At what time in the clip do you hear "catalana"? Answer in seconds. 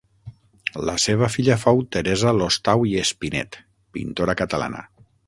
4.45-4.83